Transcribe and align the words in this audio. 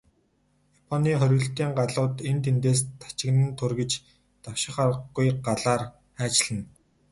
Японы 0.79 1.11
хориглолтын 1.19 1.71
галууд 1.79 2.15
энд 2.29 2.41
тэндээс 2.45 2.79
тачигнан 3.01 3.51
тургиж, 3.59 3.91
давших 4.43 4.75
аргагүй 4.83 5.27
галаар 5.47 5.81
хайчилна. 6.19 6.65